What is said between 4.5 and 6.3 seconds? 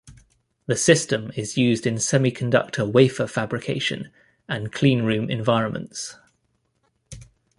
cleanroom environments.